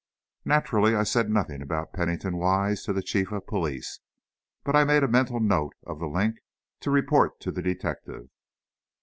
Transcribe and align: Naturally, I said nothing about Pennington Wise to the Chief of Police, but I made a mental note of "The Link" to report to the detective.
Naturally, 0.45 0.95
I 0.95 1.03
said 1.03 1.29
nothing 1.29 1.61
about 1.61 1.93
Pennington 1.93 2.35
Wise 2.37 2.83
to 2.85 2.91
the 2.91 3.03
Chief 3.03 3.31
of 3.31 3.45
Police, 3.45 3.99
but 4.63 4.75
I 4.75 4.83
made 4.83 5.03
a 5.03 5.07
mental 5.07 5.39
note 5.39 5.75
of 5.85 5.99
"The 5.99 6.07
Link" 6.07 6.37
to 6.79 6.89
report 6.89 7.39
to 7.41 7.51
the 7.51 7.61
detective. 7.61 8.27